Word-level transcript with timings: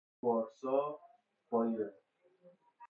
بخش 0.23 0.59
ناگه 0.63 0.99
آیند 1.57 1.79